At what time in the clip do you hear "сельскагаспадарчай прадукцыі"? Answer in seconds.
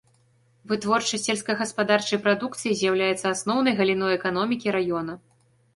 1.27-2.71